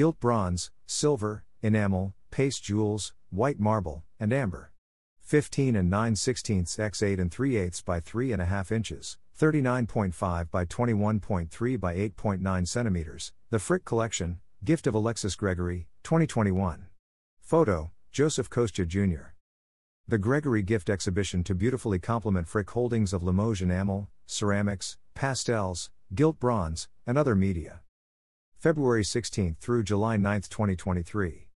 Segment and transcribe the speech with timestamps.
[0.00, 4.72] gilt bronze, silver, enamel, paste jewels, white marble, and amber.
[5.20, 11.78] 15 and 9 16ths x 8 and 3 eighths by 3.5 inches, 39.5 by 21.3
[11.78, 13.32] by 8.9 centimeters.
[13.50, 16.86] The Frick Collection, gift of Alexis Gregory, 2021.
[17.42, 19.34] Photo, Joseph Kostya Jr.
[20.08, 26.40] The Gregory Gift Exhibition to beautifully complement Frick holdings of Limoges enamel, ceramics, pastels, gilt
[26.40, 27.82] bronze, and other media.
[28.60, 31.48] February 16 through July 9, 2023.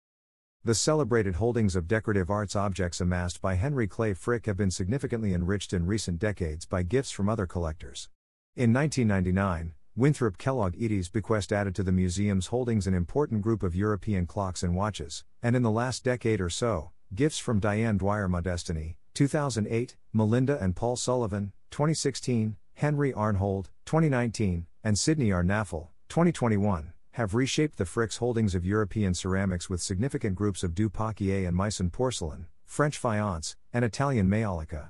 [0.64, 5.34] The celebrated holdings of decorative arts objects amassed by Henry Clay Frick have been significantly
[5.34, 8.08] enriched in recent decades by gifts from other collectors.
[8.56, 13.76] In 1999, Winthrop Kellogg Edey's bequest added to the museum's holdings an important group of
[13.76, 18.30] European clocks and watches, and in the last decade or so, gifts from Diane Dwyer
[18.30, 25.44] Modestini, 2008, Melinda and Paul Sullivan, 2016, Henry Arnhold, 2019, and Sidney R.
[25.44, 31.48] 2021 have reshaped the Frick's holdings of European ceramics with significant groups of Du Paquier
[31.48, 34.90] and Meissen porcelain, French faience, and Italian maiolica.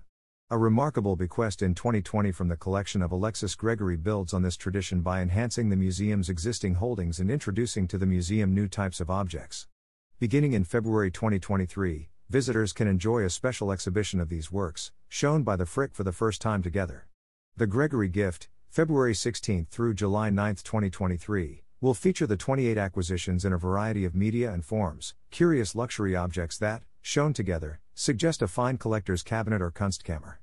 [0.49, 5.01] A remarkable bequest in 2020 from the collection of Alexis Gregory builds on this tradition
[5.01, 9.67] by enhancing the museum's existing holdings and introducing to the museum new types of objects.
[10.17, 15.57] Beginning in February 2023, visitors can enjoy a special exhibition of these works, shown by
[15.57, 17.05] the Frick for the first time together.
[17.57, 23.51] The Gregory Gift, February 16 through July 9, 2023 will feature the 28 acquisitions in
[23.51, 28.77] a variety of media and forms, curious luxury objects that, shown together, suggest a fine
[28.77, 30.35] collector's cabinet or Kunstkammer.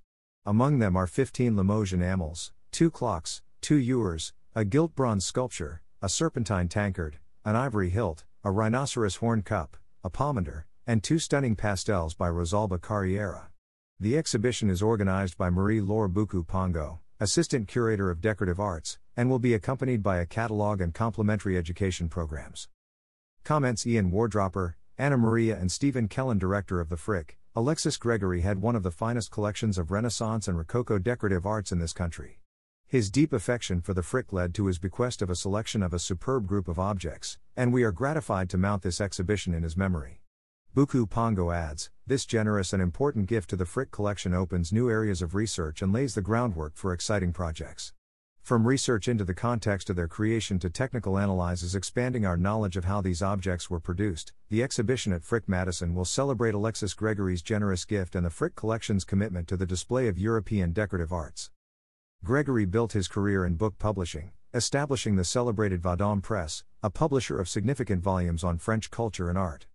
[0.45, 6.11] Among them are 15 Limoges enamels, two clocks, two ewers, a gilt bronze sculpture, a
[6.11, 12.13] serpentine tankard, an ivory hilt, a rhinoceros horn cup, a pomander, and two stunning pastels
[12.13, 13.49] by Rosalba Carriera.
[13.99, 19.29] The exhibition is organized by Marie Laure Buku Pongo, Assistant Curator of Decorative Arts, and
[19.29, 22.69] will be accompanied by a catalog and complementary education programs.
[23.45, 27.37] Comments Ian Wardropper, Anna Maria, and Stephen Kellen, Director of the Frick.
[27.55, 31.81] Alexis Gregory had one of the finest collections of Renaissance and Rococo decorative arts in
[31.81, 32.41] this country.
[32.87, 35.99] His deep affection for the Frick led to his bequest of a selection of a
[35.99, 40.23] superb group of objects, and we are gratified to mount this exhibition in his memory.
[40.75, 45.21] Buku Pongo adds, this generous and important gift to the Frick collection opens new areas
[45.21, 47.93] of research and lays the groundwork for exciting projects.
[48.43, 52.85] From research into the context of their creation to technical analyses expanding our knowledge of
[52.85, 57.85] how these objects were produced, the exhibition at Frick Madison will celebrate Alexis Gregory's generous
[57.85, 61.51] gift and the Frick collection's commitment to the display of European decorative arts.
[62.25, 67.49] Gregory built his career in book publishing, establishing the celebrated Vendome Press, a publisher of
[67.49, 69.67] significant volumes on French culture and art.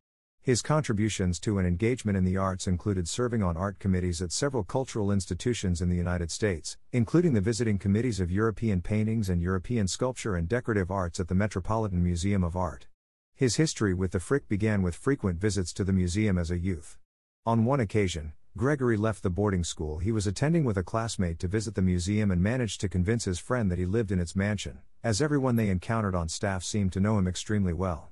[0.45, 4.63] His contributions to an engagement in the arts included serving on art committees at several
[4.63, 9.87] cultural institutions in the United States, including the visiting committees of European paintings and European
[9.87, 12.85] sculpture and decorative arts at the Metropolitan Museum of Art.
[13.33, 16.99] His history with the Frick began with frequent visits to the museum as a youth.
[17.47, 21.47] On one occasion, Gregory left the boarding school he was attending with a classmate to
[21.47, 24.77] visit the museum and managed to convince his friend that he lived in its mansion,
[25.03, 28.11] as everyone they encountered on staff seemed to know him extremely well.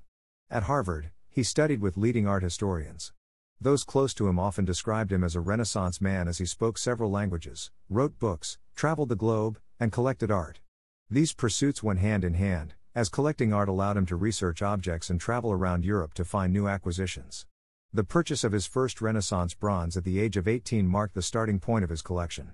[0.49, 3.11] At Harvard, he studied with leading art historians.
[3.59, 7.09] Those close to him often described him as a Renaissance man as he spoke several
[7.09, 10.59] languages, wrote books, traveled the globe, and collected art.
[11.09, 15.19] These pursuits went hand in hand, as collecting art allowed him to research objects and
[15.19, 17.47] travel around Europe to find new acquisitions.
[17.91, 21.59] The purchase of his first Renaissance bronze at the age of 18 marked the starting
[21.59, 22.51] point of his collection.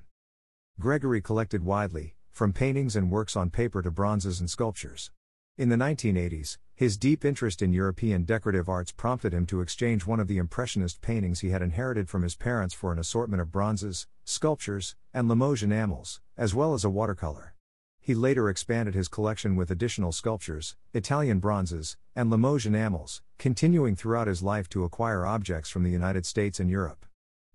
[0.79, 5.11] Gregory collected widely, from paintings and works on paper to bronzes and sculptures.
[5.57, 10.17] In the 1980s, his deep interest in European decorative arts prompted him to exchange one
[10.17, 14.07] of the Impressionist paintings he had inherited from his parents for an assortment of bronzes,
[14.23, 17.53] sculptures, and Limoges enamels, as well as a watercolor.
[17.99, 24.27] He later expanded his collection with additional sculptures, Italian bronzes, and Limoges enamels, continuing throughout
[24.27, 27.05] his life to acquire objects from the United States and Europe.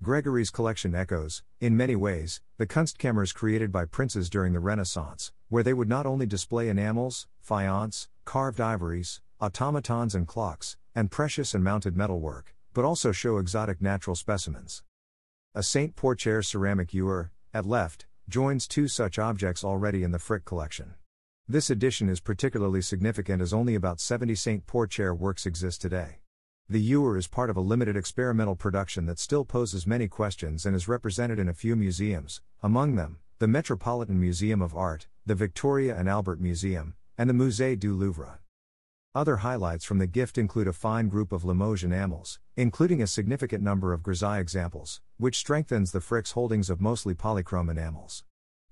[0.02, 5.62] Gregory's collection echoes, in many ways, the Kunstkammers created by princes during the Renaissance, where
[5.62, 11.62] they would not only display enamels, faience, carved ivories, automatons and clocks, and precious and
[11.62, 14.82] mounted metalwork, but also show exotic natural specimens.
[15.54, 20.44] A Saint Porchaire ceramic ewer, at left, joins two such objects already in the Frick
[20.44, 20.94] collection.
[21.46, 26.18] This addition is particularly significant as only about 70 Saint Porchaire works exist today.
[26.68, 30.74] The ewer is part of a limited experimental production that still poses many questions and
[30.74, 35.96] is represented in a few museums, among them, the Metropolitan Museum of Art, the Victoria
[35.98, 38.38] and Albert Museum, and the Musée du Louvre.
[39.12, 43.60] Other highlights from the gift include a fine group of Limoges enamels, including a significant
[43.60, 48.22] number of grisaille examples, which strengthens the Frick's holdings of mostly polychrome enamels.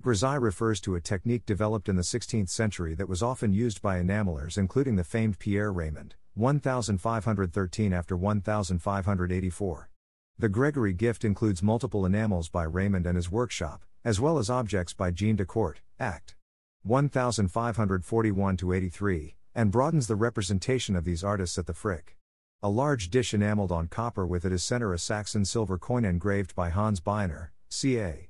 [0.01, 4.01] Grisaille refers to a technique developed in the 16th century that was often used by
[4.01, 9.91] enamelers, including the famed Pierre Reymond, 1513 after 1584.
[10.39, 14.93] The Gregory gift includes multiple enamels by Reymond and his workshop, as well as objects
[14.93, 16.35] by Jean de Court, Act
[16.83, 22.17] 1541 83, and broadens the representation of these artists at the Frick.
[22.63, 26.55] A large dish enameled on copper with at its center a Saxon silver coin engraved
[26.57, 28.29] by Hans Beyener, ca.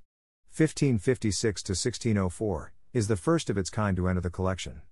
[0.55, 4.83] 1556 1604, is the first of its kind to enter the collection.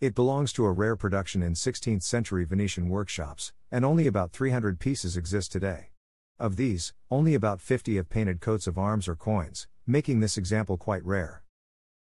[0.00, 4.78] It belongs to a rare production in 16th century Venetian workshops, and only about 300
[4.78, 5.90] pieces exist today.
[6.38, 10.76] Of these, only about 50 have painted coats of arms or coins, making this example
[10.76, 11.42] quite rare.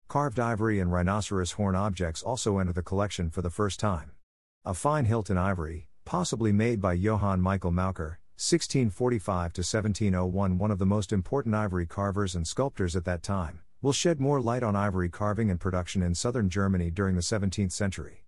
[0.09, 4.11] Carved ivory and rhinoceros horn objects also enter the collection for the first time.
[4.65, 10.71] A fine hilt in ivory, possibly made by Johann Michael Maucher, 1645 to 1701, one
[10.71, 14.63] of the most important ivory carvers and sculptors at that time, will shed more light
[14.63, 18.25] on ivory carving and production in southern Germany during the 17th century.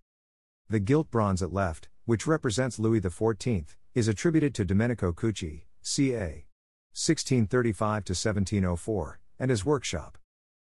[0.69, 6.45] The gilt bronze at left, which represents Louis XIV, is attributed to Domenico Cucci, ca.
[6.93, 10.19] 1635 to 1704, and his workshop.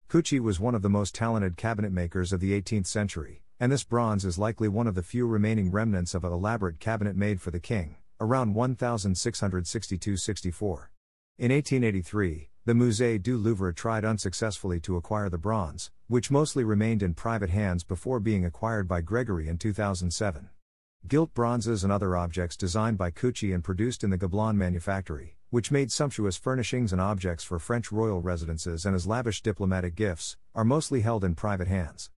[0.09, 3.85] Cucci was one of the most talented cabinet makers of the 18th century, and this
[3.85, 7.51] bronze is likely one of the few remaining remnants of an elaborate cabinet made for
[7.51, 10.91] the king, around 1662 64.
[11.39, 17.03] In 1883, the Musée du Louvre tried unsuccessfully to acquire the bronze, which mostly remained
[17.03, 20.49] in private hands before being acquired by Gregory in 2007.
[21.09, 25.71] Gilt bronzes and other objects designed by Cucci and produced in the Gobelin manufactory, which
[25.71, 30.65] made sumptuous furnishings and objects for French royal residences and as lavish diplomatic gifts, are
[30.65, 32.11] mostly held in private hands.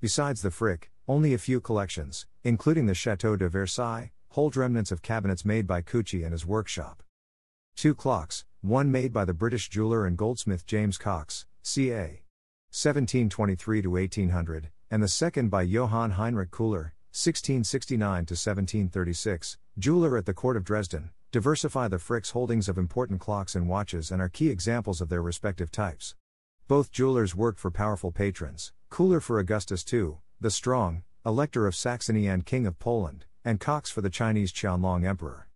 [0.00, 5.02] Besides the Frick, only a few collections, including the Chateau de Versailles, hold remnants of
[5.02, 7.02] cabinets made by Cucci and his workshop.
[7.76, 12.22] Two clocks, one made by the British jeweler and goldsmith James Cox, ca.
[12.70, 20.26] 1723 to 1800, and the second by Johann Heinrich Köhler, 1669 to 1736, jeweler at
[20.26, 24.28] the court of Dresden, diversify the Frick's holdings of important clocks and watches and are
[24.28, 26.14] key examples of their respective types.
[26.68, 32.26] Both jewelers worked for powerful patrons, Köhler for Augustus II, the Strong, Elector of Saxony
[32.26, 35.48] and King of Poland, and Cox for the Chinese Qianlong Emperor.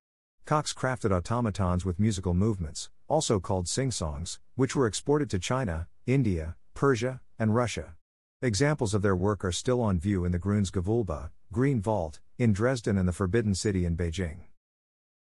[0.45, 6.57] Cox crafted automatons with musical movements, also called sing-songs, which were exported to China, India,
[6.75, 7.95] Persia, and Russia.
[8.45, 12.53] Examples of their work are still on view in the Grünes Gewölbe, Green Vault, in
[12.53, 14.39] Dresden and the Forbidden City in Beijing.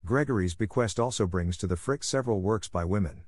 [0.05, 3.23] Gregory's bequest also brings to the Frick several works by women.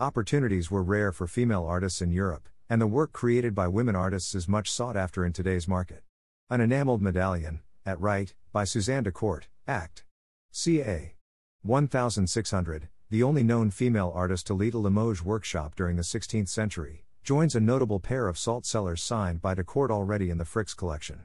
[0.00, 4.34] Opportunities were rare for female artists in Europe, and the work created by women artists
[4.34, 6.02] is much sought after in today's market.
[6.50, 10.04] An enameled medallion, at right, by Suzanne de Court, Act.
[10.52, 11.14] ca.
[11.62, 17.06] 1600, the only known female artist to lead a Limoges workshop during the 16th century,
[17.28, 20.72] joins a notable pair of salt cellars signed by de Court already in the Frick's
[20.72, 21.20] collection.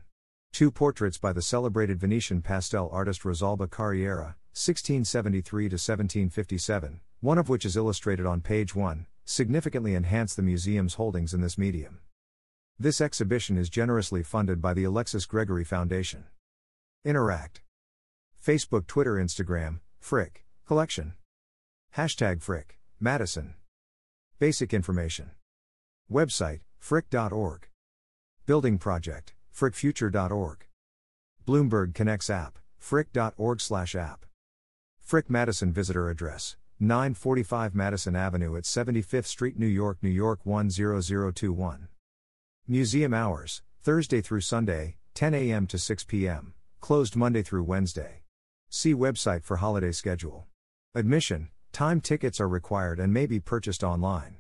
[0.52, 7.64] Two portraits by the celebrated Venetian pastel artist Rosalba Carriera, 1673 1757, one of which
[7.64, 12.02] is illustrated on page 1, significantly enhance the museum's holdings in this medium.
[12.78, 16.26] This exhibition is generously funded by the Alexis Gregory Foundation.
[17.06, 17.62] Interact.
[18.46, 21.14] Facebook, Twitter, Instagram, Frick, Collection.
[21.96, 23.54] Hashtag Frick, Madison.
[24.38, 25.32] Basic information.
[26.14, 27.68] Website, frick.org.
[28.46, 30.68] Building project, frickfuture.org.
[31.48, 34.24] Bloomberg Connects app, frick.org slash app.
[35.00, 41.88] Frick Madison visitor address: 945 Madison Avenue at 75th Street, New York, New York 10021.
[42.68, 45.66] Museum hours: Thursday through Sunday, 10 a.m.
[45.66, 46.54] to 6 p.m.
[46.80, 48.22] Closed Monday through Wednesday.
[48.70, 50.46] See website for holiday schedule.
[50.94, 54.38] Admission: Time tickets are required and may be purchased online.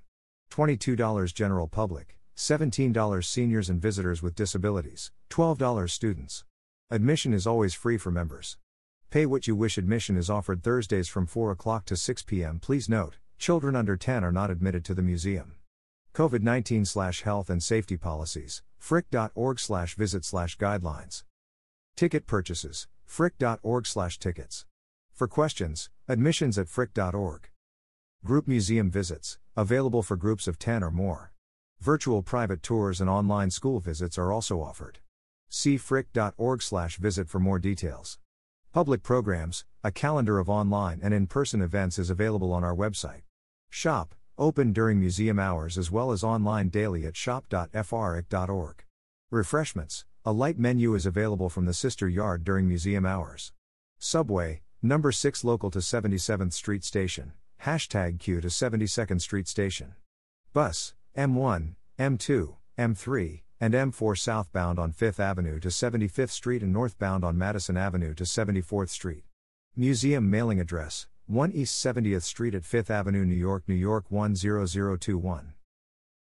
[0.53, 2.15] $22 general public.
[2.35, 6.45] $17 seniors and visitors with disabilities, $12 students.
[6.91, 8.57] Admission is always free for members.
[9.09, 12.59] Pay what you wish admission is offered Thursdays from 4 o'clock to 6 p.m.
[12.59, 15.53] Please note, children under 10 are not admitted to the museum.
[16.13, 16.85] COVID 19
[17.23, 19.59] health and safety policies, frick.org
[19.97, 21.23] visit guidelines.
[21.95, 23.87] Ticket purchases, frick.org
[24.19, 24.65] tickets.
[25.13, 27.49] For questions, admissions at frick.org.
[28.25, 31.33] Group museum visits, available for groups of 10 or more.
[31.81, 34.99] Virtual private tours and online school visits are also offered.
[35.49, 38.19] See frick.org/visit for more details.
[38.71, 43.23] Public programs, a calendar of online and in-person events is available on our website.
[43.69, 48.85] Shop, open during museum hours as well as online daily at shop.frick.org.
[49.31, 53.51] Refreshments, a light menu is available from the Sister Yard during museum hours.
[53.99, 57.33] Subway, number 6 local to 77th Street Station,
[57.65, 59.95] hashtag Q to 72nd Street Station.
[60.51, 67.23] Bus, M1, M2, M3, and M4 southbound on 5th Avenue to 75th Street and northbound
[67.23, 69.23] on Madison Avenue to 74th Street.
[69.77, 75.53] Museum mailing address 1 East 70th Street at 5th Avenue, New York, New York 10021.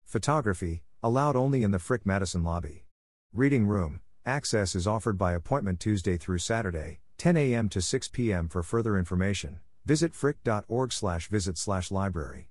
[0.06, 2.86] Photography, allowed only in the Frick Madison lobby.
[3.32, 7.70] Reading room, access is offered by appointment Tuesday through Saturday, 10 a.m.
[7.70, 8.50] to 6 p.m.
[8.50, 12.50] For further information, visit frick.org/visit/library.